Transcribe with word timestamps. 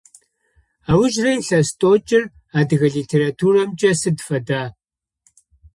Аужрэ 0.91 1.31
илъэс 1.37 1.69
тӏокӏыр 1.79 2.23
адыгэ 2.59 2.87
литературэмкӏэ 2.95 3.91
сыд 4.01 4.17
фэда? 4.27 4.61